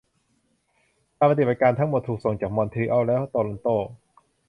[1.17, 3.67] การปฏิบัติการทั้งหมดถูกส่งจาก มอนทรีอัล และ โตรอนโต